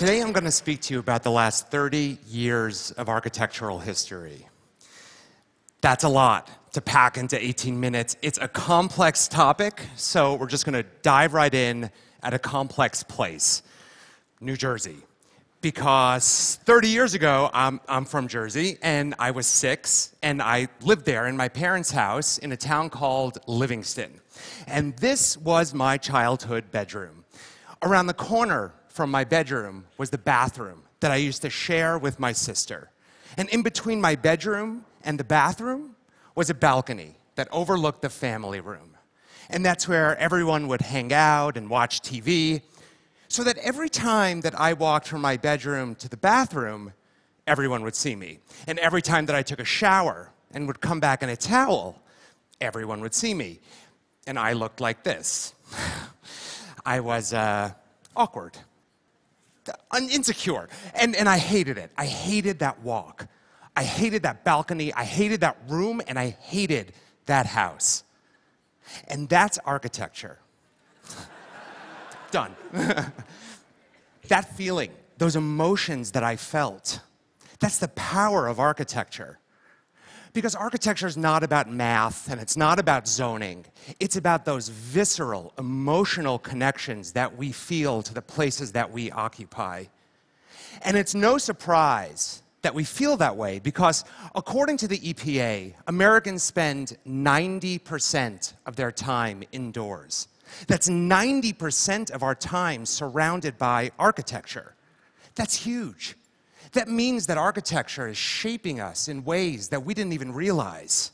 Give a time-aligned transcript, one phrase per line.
[0.00, 4.48] Today I'm going to speak to you about the last 30 years of architectural history.
[5.82, 8.16] That's a lot to pack into 18 minutes.
[8.22, 11.90] It's a complex topic, so we're just going to dive right in
[12.22, 13.62] at a complex place
[14.40, 14.96] New Jersey.
[15.60, 21.04] Because 30 years ago, I'm, I'm from Jersey, and I was six, and I lived
[21.04, 24.22] there in my parents' house in a town called Livingston.
[24.66, 27.26] And this was my childhood bedroom.
[27.82, 32.20] Around the corner from my bedroom was the bathroom that I used to share with
[32.20, 32.90] my sister.
[33.38, 35.96] And in between my bedroom and the bathroom
[36.34, 38.98] was a balcony that overlooked the family room.
[39.48, 42.60] And that's where everyone would hang out and watch TV.
[43.28, 46.92] So that every time that I walked from my bedroom to the bathroom,
[47.46, 48.40] everyone would see me.
[48.66, 52.02] And every time that I took a shower and would come back in a towel,
[52.60, 53.60] everyone would see me.
[54.26, 55.54] And I looked like this.
[56.84, 57.72] I was uh,
[58.14, 58.58] awkward,
[60.10, 61.90] insecure, and, and I hated it.
[61.96, 63.26] I hated that walk.
[63.76, 64.92] I hated that balcony.
[64.92, 66.92] I hated that room, and I hated
[67.26, 68.04] that house.
[69.08, 70.38] And that's architecture.
[72.30, 72.54] Done.
[74.28, 77.00] that feeling, those emotions that I felt,
[77.58, 79.39] that's the power of architecture.
[80.32, 83.64] Because architecture is not about math and it's not about zoning.
[83.98, 89.84] It's about those visceral, emotional connections that we feel to the places that we occupy.
[90.82, 96.42] And it's no surprise that we feel that way because, according to the EPA, Americans
[96.42, 100.28] spend 90% of their time indoors.
[100.66, 104.74] That's 90% of our time surrounded by architecture.
[105.34, 106.16] That's huge.
[106.72, 111.10] That means that architecture is shaping us in ways that we didn't even realize.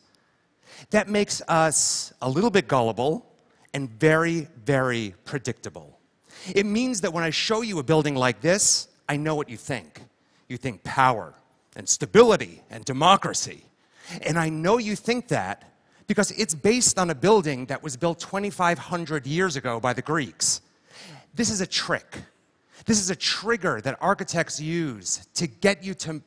[0.90, 3.26] That makes us a little bit gullible
[3.72, 5.98] and very, very predictable.
[6.54, 9.56] It means that when I show you a building like this, I know what you
[9.56, 10.02] think.
[10.48, 11.34] You think power
[11.74, 13.64] and stability and democracy.
[14.22, 15.64] And I know you think that
[16.06, 20.60] because it's based on a building that was built 2,500 years ago by the Greeks.
[21.34, 22.18] This is a trick.
[22.84, 26.22] This is a trigger that architects use to get you to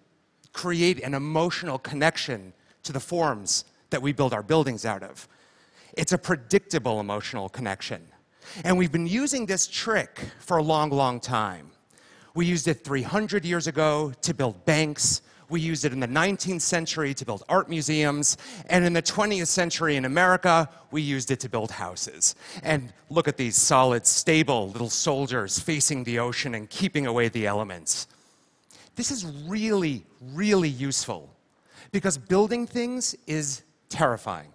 [0.52, 5.28] create an emotional connection to the forms that we build our buildings out of.
[5.94, 8.02] It's a predictable emotional connection.
[8.64, 11.72] And we've been using this trick for a long, long time.
[12.34, 15.22] We used it 300 years ago to build banks.
[15.50, 18.38] We used it in the 19th century to build art museums.
[18.70, 22.36] And in the 20th century in America, we used it to build houses.
[22.62, 27.48] And look at these solid, stable little soldiers facing the ocean and keeping away the
[27.48, 28.08] elements.
[28.96, 31.34] This is really, really useful
[31.92, 34.50] because building things is terrifying.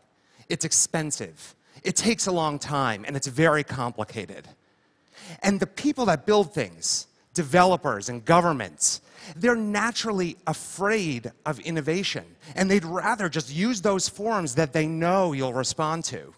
[0.49, 1.55] It's expensive.
[1.83, 4.47] It takes a long time and it's very complicated.
[5.43, 9.01] And the people that build things, developers and governments,
[9.37, 12.25] they're naturally afraid of innovation,
[12.55, 16.35] and they'd rather just use those forms that they know you'll respond to.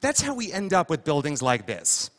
[0.00, 2.10] That's how we end up with buildings like this.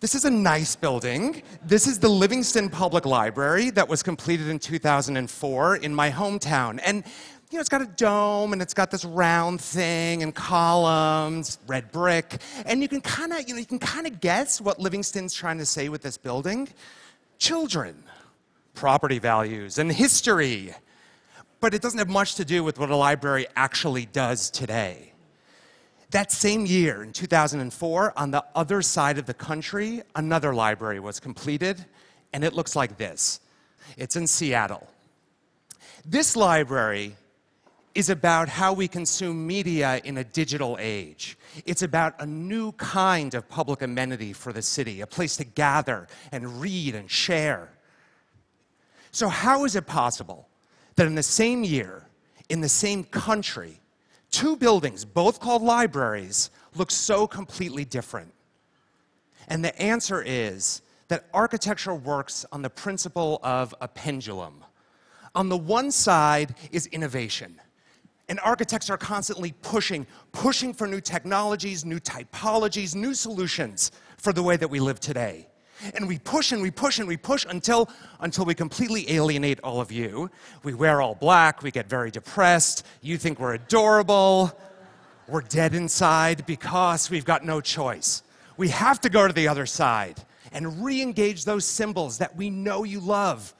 [0.00, 1.42] This is a nice building.
[1.64, 6.78] This is the Livingston Public Library that was completed in 2004 in my hometown.
[6.84, 7.04] And
[7.50, 11.90] you know, it's got a dome and it's got this round thing and columns, red
[11.90, 15.32] brick, and you can kind of, you know, you can kind of guess what Livingston's
[15.32, 16.68] trying to say with this building.
[17.38, 18.02] Children
[18.74, 20.74] property values and history,
[21.60, 25.12] but it doesn't have much to do with what a library actually does today.
[26.10, 31.18] That same year, in 2004, on the other side of the country, another library was
[31.18, 31.84] completed,
[32.32, 33.40] and it looks like this.
[33.96, 34.86] It's in Seattle.
[36.04, 37.16] This library
[37.94, 41.38] is about how we consume media in a digital age.
[41.64, 46.08] It's about a new kind of public amenity for the city, a place to gather
[46.32, 47.70] and read and share.
[49.14, 50.48] So, how is it possible
[50.96, 52.08] that in the same year,
[52.48, 53.78] in the same country,
[54.32, 58.34] two buildings, both called libraries, look so completely different?
[59.46, 64.64] And the answer is that architecture works on the principle of a pendulum.
[65.36, 67.60] On the one side is innovation.
[68.28, 74.42] And architects are constantly pushing, pushing for new technologies, new typologies, new solutions for the
[74.42, 75.46] way that we live today.
[75.94, 77.90] And we push and we push and we push until,
[78.20, 80.30] until we completely alienate all of you.
[80.62, 84.58] We wear all black, we get very depressed, you think we're adorable,
[85.28, 88.22] we're dead inside because we've got no choice.
[88.56, 90.22] We have to go to the other side
[90.52, 93.54] and re engage those symbols that we know you love.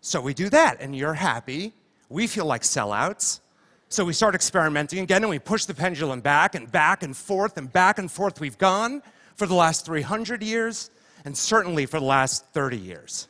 [0.00, 1.72] So we do that, and you're happy.
[2.08, 3.40] We feel like sellouts.
[3.88, 7.56] So we start experimenting again, and we push the pendulum back and back and forth
[7.56, 8.40] and back and forth.
[8.40, 9.02] We've gone
[9.36, 10.90] for the last 300 years
[11.26, 13.28] and certainly for the last 30 years.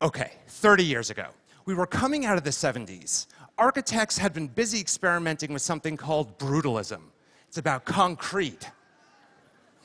[0.00, 1.26] Okay, 30 years ago,
[1.66, 3.26] we were coming out of the 70s.
[3.58, 7.02] Architects had been busy experimenting with something called brutalism.
[7.46, 8.70] It's about concrete.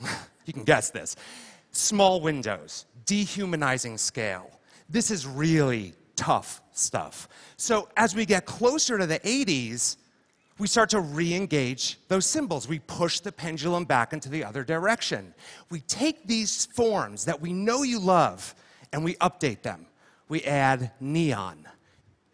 [0.46, 1.14] you can guess this.
[1.72, 4.50] Small windows, dehumanizing scale.
[4.88, 7.28] This is really tough stuff.
[7.58, 9.98] So as we get closer to the 80s,
[10.58, 12.68] we start to re engage those symbols.
[12.68, 15.34] We push the pendulum back into the other direction.
[15.70, 18.54] We take these forms that we know you love
[18.92, 19.86] and we update them.
[20.28, 21.66] We add neon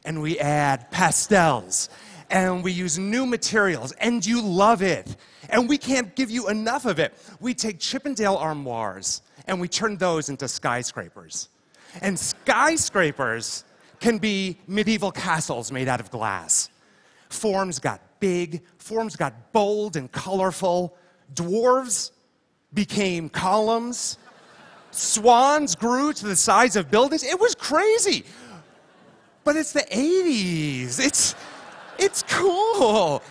[0.05, 1.89] and we add pastels
[2.31, 5.17] and we use new materials and you love it.
[5.51, 7.15] And we can't give you enough of it.
[7.41, 11.49] We take Chippendale armoires and we turn those into skyscrapers.
[12.01, 13.65] And skyscrapers
[14.01, 16.71] can be medieval castles made out of glass.
[17.29, 20.97] Forms got big, forms got bold and colorful.
[21.35, 22.11] Dwarves
[22.73, 24.19] became columns.
[24.91, 27.25] Swans grew to the size of buildings.
[27.25, 28.25] It was crazy.
[29.43, 31.05] But it's the 80s.
[31.05, 31.35] It's,
[31.99, 33.23] it's cool.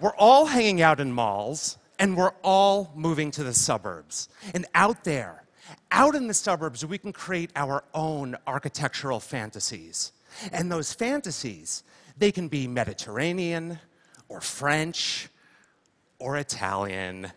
[0.00, 4.28] We're all hanging out in malls and we're all moving to the suburbs.
[4.54, 5.44] And out there,
[5.92, 10.12] out in the suburbs, we can create our own architectural fantasies.
[10.50, 11.84] And those fantasies,
[12.22, 13.80] they can be Mediterranean
[14.28, 15.28] or French
[16.20, 17.32] or Italian,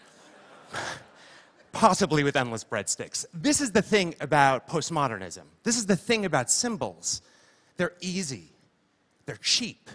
[1.71, 3.25] possibly with endless breadsticks.
[3.33, 5.41] This is the thing about postmodernism.
[5.63, 7.23] This is the thing about symbols.
[7.77, 8.51] They're easy,
[9.25, 9.89] they're cheap.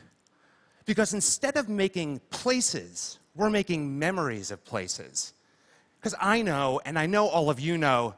[0.87, 5.35] Because instead of making places, we're making memories of places.
[6.01, 8.17] Because I know, and I know all of you know,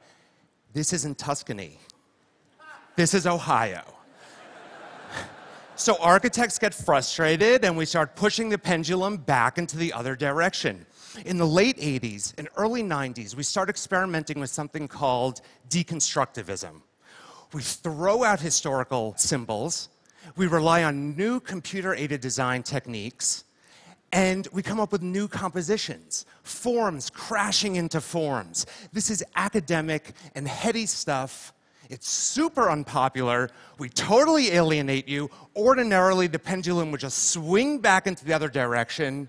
[0.73, 1.79] this isn't Tuscany.
[2.97, 3.83] This is Ohio.
[5.75, 10.85] So architects get frustrated and we start pushing the pendulum back into the other direction.
[11.25, 15.41] In the late 80s and early 90s, we start experimenting with something called
[15.71, 16.83] deconstructivism.
[17.53, 19.89] We throw out historical symbols,
[20.37, 23.45] we rely on new computer aided design techniques,
[24.13, 28.67] and we come up with new compositions, forms crashing into forms.
[28.93, 31.53] This is academic and heady stuff.
[31.93, 33.51] It's super unpopular.
[33.79, 35.31] We totally alienate you.
[35.55, 39.29] Ordinarily, the pendulum would just swing back into the other direction,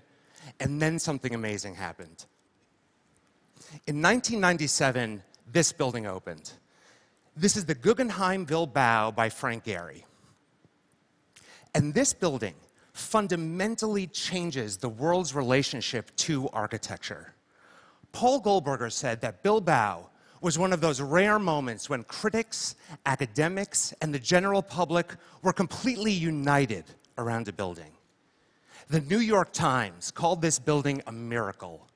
[0.60, 2.24] and then something amazing happened.
[3.86, 5.22] In 1997,
[5.52, 6.52] this building opened.
[7.36, 10.04] This is the Guggenheim Bilbao by Frank Gehry.
[11.74, 12.54] And this building
[12.94, 17.34] fundamentally changes the world's relationship to architecture.
[18.12, 20.08] Paul Goldberger said that Bilbao
[20.44, 22.74] was one of those rare moments when critics,
[23.06, 26.84] academics, and the general public were completely united
[27.16, 27.92] around a building.
[28.88, 31.88] The New York Times called this building a miracle.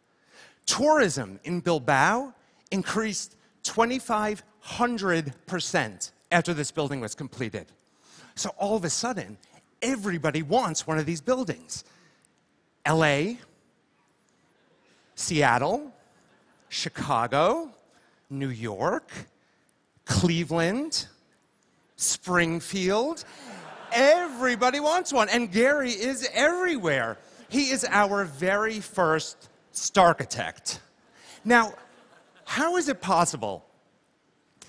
[0.65, 2.33] Tourism in Bilbao
[2.71, 7.67] increased 2,500% after this building was completed.
[8.35, 9.37] So all of a sudden,
[9.83, 11.85] everybody wants one of these buildings.
[12.89, 13.35] LA,
[15.17, 15.93] Seattle,
[16.71, 17.75] Chicago,
[18.31, 19.11] New York,
[20.05, 21.07] Cleveland,
[21.97, 23.25] Springfield.
[23.93, 27.19] Everybody wants one, and Gehry is everywhere.
[27.49, 30.81] He is our very first starchitect.
[31.45, 31.73] Now,
[32.45, 33.65] how is it possible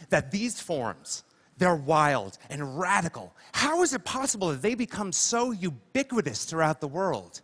[0.10, 1.24] that these forms,
[1.58, 3.36] they're wild and radical.
[3.52, 7.42] How is it possible that they become so ubiquitous throughout the world?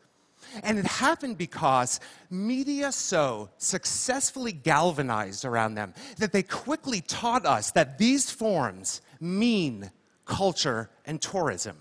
[0.63, 1.99] And it happened because
[2.29, 9.91] media so successfully galvanized around them that they quickly taught us that these forms mean
[10.25, 11.77] culture and tourism.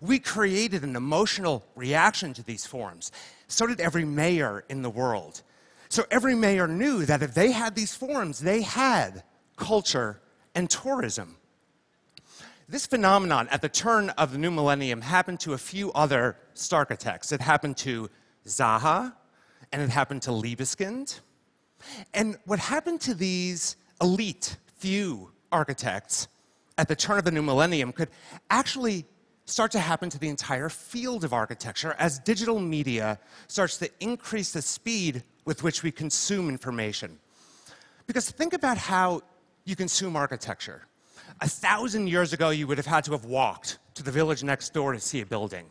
[0.00, 3.12] We created an emotional reaction to these forms.
[3.46, 5.42] So did every mayor in the world.
[5.88, 9.22] So every mayor knew that if they had these forms, they had
[9.56, 10.20] culture
[10.54, 11.36] and tourism.
[12.66, 16.36] This phenomenon at the turn of the new millennium happened to a few other
[16.72, 17.30] architects.
[17.30, 18.08] It happened to
[18.46, 19.12] Zaha,
[19.70, 21.20] and it happened to Libeskind.
[22.14, 26.26] And what happened to these elite few architects
[26.78, 28.08] at the turn of the new millennium could
[28.48, 29.04] actually
[29.44, 34.52] start to happen to the entire field of architecture as digital media starts to increase
[34.52, 37.18] the speed with which we consume information.
[38.06, 39.20] Because think about how
[39.66, 40.86] you consume architecture.
[41.44, 44.72] A thousand years ago, you would have had to have walked to the village next
[44.72, 45.66] door to see a building.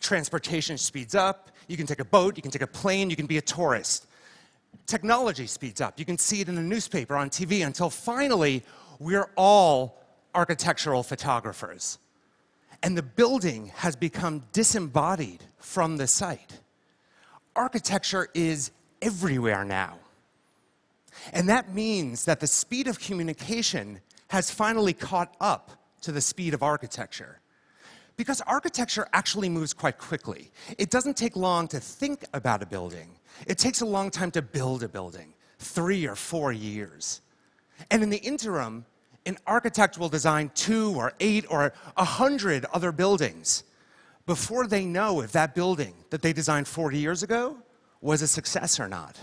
[0.00, 1.50] Transportation speeds up.
[1.66, 4.06] You can take a boat, you can take a plane, you can be a tourist.
[4.86, 5.98] Technology speeds up.
[5.98, 8.62] You can see it in the newspaper, on TV, until finally,
[9.00, 10.02] we're all
[10.34, 11.98] architectural photographers.
[12.82, 16.58] And the building has become disembodied from the site.
[17.54, 18.70] Architecture is
[19.02, 19.98] everywhere now.
[21.34, 25.70] And that means that the speed of communication has finally caught up
[26.02, 27.40] to the speed of architecture.
[28.16, 30.50] Because architecture actually moves quite quickly.
[30.76, 33.10] It doesn't take long to think about a building.
[33.46, 37.20] It takes a long time to build a building, three or four years.
[37.90, 38.84] And in the interim,
[39.24, 43.62] an architect will design two or eight or a hundred other buildings
[44.26, 47.56] before they know if that building that they designed 40 years ago
[48.00, 49.18] was a success or not.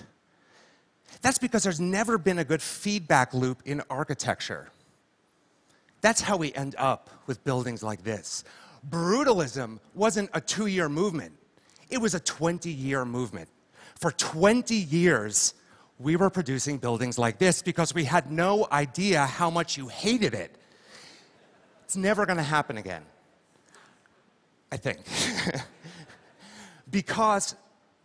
[1.21, 4.69] That's because there's never been a good feedback loop in architecture.
[6.05, 8.43] That's how we end up with buildings like this
[8.87, 11.33] brutalism wasn't a two year movement,
[11.89, 13.49] it was a 20 year movement.
[13.95, 15.55] For 20 years,
[15.97, 20.35] we were producing buildings like this because we had no idea how much you hated
[20.35, 20.55] it.
[21.85, 23.01] It's never going to happen again,
[24.71, 24.99] I think.
[26.91, 27.55] because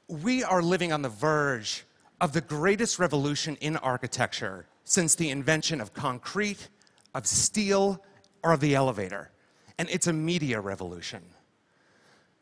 [0.09, 1.85] we are living on the verge
[2.19, 6.71] of the greatest revolution in architecture since the invention of concrete,
[7.15, 8.03] of steel,
[8.43, 9.31] or of the elevator
[9.81, 11.23] and it's a media revolution.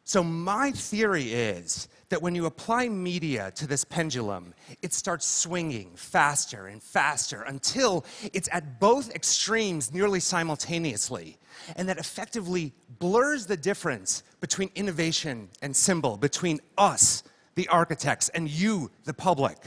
[0.03, 5.93] So, my theory is that when you apply media to this pendulum, it starts swinging
[5.95, 11.39] faster and faster until it's at both extremes nearly simultaneously.
[11.77, 17.23] And that effectively blurs the difference between innovation and symbol, between us,
[17.55, 19.59] the architects, and you, the public.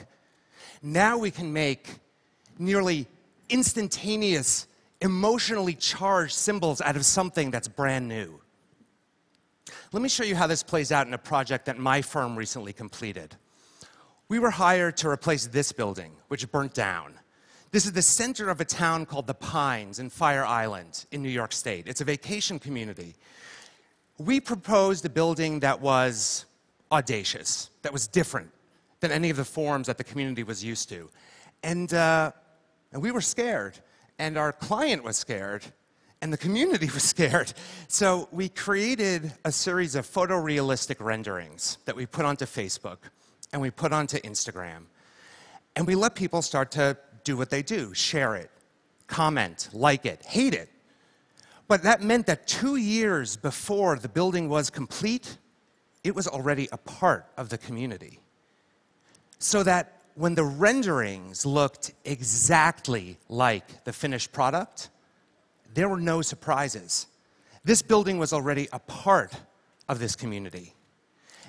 [0.82, 1.88] Now we can make
[2.60, 3.08] nearly
[3.50, 4.68] instantaneous
[5.02, 8.40] emotionally charged symbols out of something that's brand new.
[9.92, 12.72] Let me show you how this plays out in a project that my firm recently
[12.72, 13.36] completed.
[14.30, 17.16] We were hired to replace this building, which burnt down.
[17.72, 21.30] This is the center of a town called The Pines in Fire Island in New
[21.30, 21.88] York State.
[21.88, 23.16] It's a vacation community.
[24.18, 26.46] We proposed a building that was
[26.92, 28.52] audacious, that was different
[29.00, 31.10] than any of the forms that the community was used to.
[31.64, 32.32] And, uh,
[32.92, 33.80] and we were scared
[34.22, 35.66] and our client was scared,
[36.22, 37.52] and the community was scared.
[37.88, 43.00] So we created a series of photorealistic renderings that we put onto Facebook
[43.52, 44.84] and we put onto Instagram.
[45.76, 48.52] And we let people start to do what they do share it,
[49.08, 50.70] comment, like it, hate it.
[51.68, 55.38] But that meant that two years before the building was complete,
[56.04, 58.20] it was already a part of the community.
[59.40, 64.90] So that when the renderings looked exactly like the finished product,
[65.74, 67.08] there were no surprises.
[67.64, 69.34] This building was already a part
[69.90, 70.76] of this community.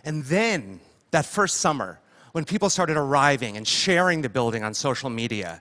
[0.07, 2.01] And then, that first summer,
[2.33, 5.61] when people started arriving and sharing the building on social media,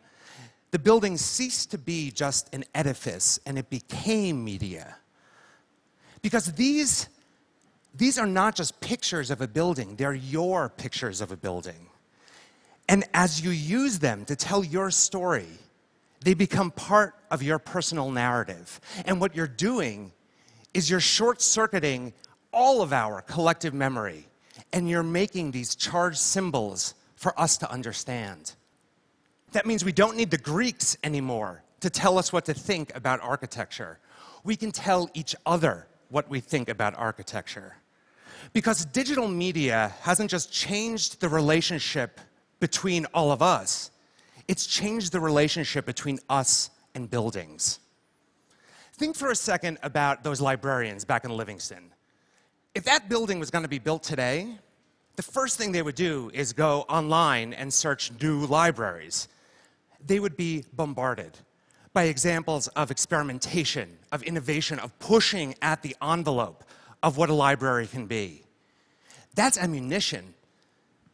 [0.71, 4.95] the building ceased to be just an edifice and it became media.
[6.21, 7.09] Because these,
[7.93, 11.90] these are not just pictures of a building, they're your pictures of a building.
[12.87, 15.47] And as you use them to tell your story,
[16.23, 18.79] they become part of your personal narrative.
[19.05, 20.11] And what you're doing
[20.73, 22.13] is you're short circuiting
[22.53, 24.27] all of our collective memory,
[24.73, 28.55] and you're making these charged symbols for us to understand.
[29.53, 33.19] That means we don't need the Greeks anymore to tell us what to think about
[33.21, 33.99] architecture.
[34.43, 37.75] We can tell each other what we think about architecture.
[38.53, 42.19] Because digital media hasn't just changed the relationship
[42.61, 43.91] between all of us,
[44.47, 47.79] it's changed the relationship between us and buildings.
[48.93, 51.91] Think for a second about those librarians back in Livingston.
[52.75, 54.55] If that building was going to be built today,
[55.15, 59.27] the first thing they would do is go online and search new libraries.
[60.05, 61.37] They would be bombarded
[61.93, 66.63] by examples of experimentation, of innovation, of pushing at the envelope
[67.03, 68.43] of what a library can be.
[69.33, 70.33] That's ammunition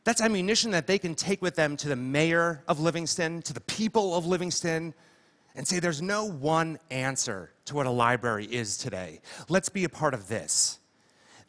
[0.08, 3.60] that's ammunition that they can take with them to the mayor of Livingston, to the
[3.60, 4.94] people of Livingston,
[5.54, 9.20] and say there's no one answer to what a library is today.
[9.50, 10.80] Let's be a part of this.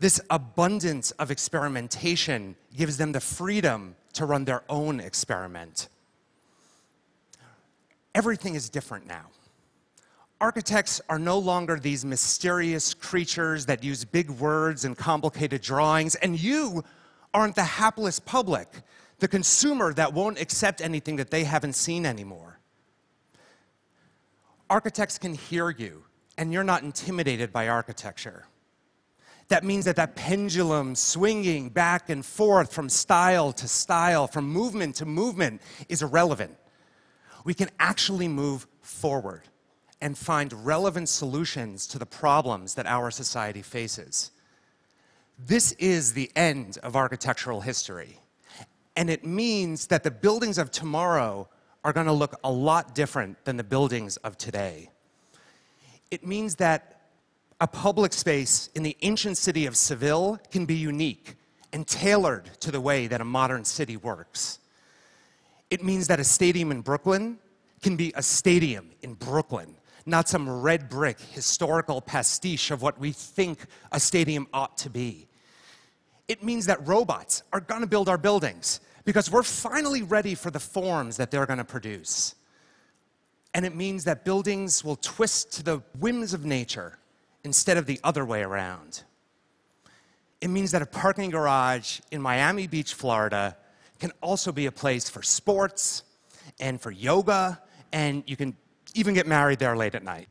[0.01, 5.87] This abundance of experimentation gives them the freedom to run their own experiment.
[8.13, 9.27] Everything is different now.
[10.41, 16.43] Architects are no longer these mysterious creatures that use big words and complicated drawings, and
[16.43, 16.83] you
[17.35, 18.69] aren't the hapless public,
[19.19, 22.59] the consumer that won't accept anything that they haven't seen anymore.
[24.71, 26.05] Architects can hear you,
[26.37, 28.47] and you're not intimidated by architecture.
[29.49, 34.97] That means that that pendulum swinging back and forth from style to style, from movement
[34.97, 36.55] to movement, is irrelevant.
[37.45, 39.43] We can actually move forward
[40.01, 44.31] and find relevant solutions to the problems that our society faces.
[45.39, 48.19] This is the end of architectural history.
[48.97, 51.49] And it means that the buildings of tomorrow
[51.85, 54.91] are going to look a lot different than the buildings of today.
[56.11, 57.03] It means that
[57.61, 61.37] a public space in the ancient city of Seville can be unique
[61.73, 64.59] and tailored to the way that a modern city works.
[65.71, 67.39] It means that a stadium in Brooklyn
[67.81, 73.13] can be a stadium in Brooklyn, not some red brick historical pastiche of what we
[73.13, 75.28] think a stadium ought to be.
[76.29, 80.51] It means that robots are going to build our buildings because we're finally ready for
[80.51, 82.35] the forms that they're going to produce.
[83.55, 86.99] And it means that buildings will twist to the whims of nature
[87.45, 89.03] instead of the other way around.
[90.41, 93.57] It means that a parking garage in Miami Beach, Florida,
[93.99, 96.03] can also be a place for sports
[96.61, 97.61] and for yoga,
[97.93, 98.57] and you can
[98.95, 100.29] even get married there late at night.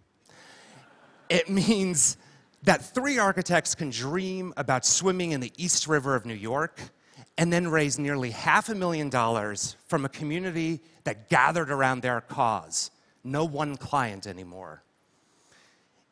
[1.30, 2.18] It means
[2.64, 6.80] that three architects can dream about swimming in the East River of New York
[7.38, 12.22] and then raise nearly half a million dollars from a community that gathered around their
[12.22, 12.92] cause.
[13.24, 14.84] No one client anymore.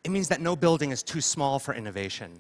[0.04, 2.40] It means that no building is too small for innovation.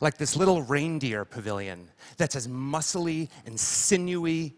[0.00, 1.88] Like this little reindeer pavilion
[2.18, 4.54] that's as muscly and sinewy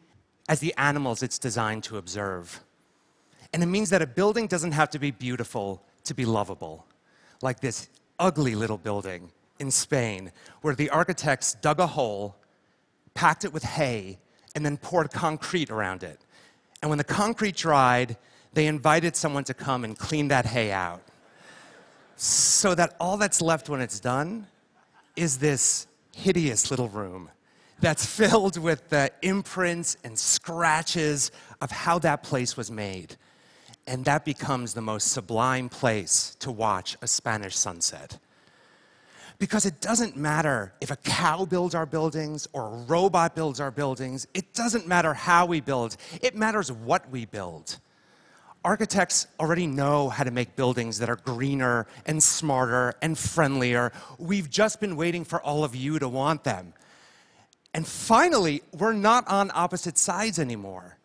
[0.48, 2.60] as the animals it's designed to observe.
[3.52, 6.86] And it means that a building doesn't have to be beautiful to be lovable.
[7.40, 7.88] Like this
[8.20, 10.30] ugly little building in Spain,
[10.62, 12.36] where the architects dug a hole,
[13.14, 14.18] packed it with hay,
[14.54, 16.20] and then poured concrete around it.
[16.82, 18.16] And when the concrete dried,
[18.52, 21.02] they invited someone to come and clean that hay out
[22.16, 24.46] so that all that's left when it's done
[25.16, 27.30] is this hideous little room
[27.80, 31.30] that's filled with the imprints and scratches
[31.62, 33.16] of how that place was made.
[33.90, 38.20] And that becomes the most sublime place to watch a Spanish sunset.
[39.40, 43.72] Because it doesn't matter if a cow builds our buildings or a robot builds our
[43.72, 47.80] buildings, it doesn't matter how we build, it matters what we build.
[48.64, 53.90] Architects already know how to make buildings that are greener and smarter and friendlier.
[54.18, 56.74] We've just been waiting for all of you to want them.
[57.74, 60.99] And finally, we're not on opposite sides anymore.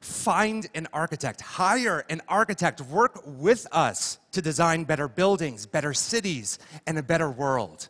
[0.00, 6.58] Find an architect, hire an architect, work with us to design better buildings, better cities,
[6.86, 7.88] and a better world.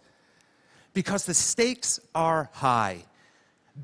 [0.93, 3.05] Because the stakes are high.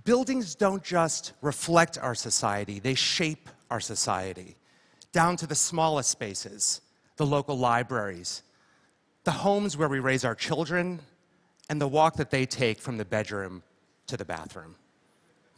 [0.04, 4.56] Buildings don't just reflect our society, they shape our society
[5.12, 6.82] down to the smallest spaces,
[7.16, 8.42] the local libraries,
[9.24, 11.00] the homes where we raise our children,
[11.70, 13.62] and the walk that they take from the bedroom
[14.08, 14.74] to the bathroom.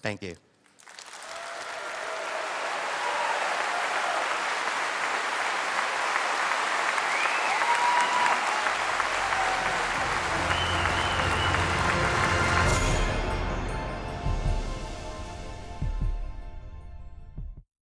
[0.00, 0.36] Thank you.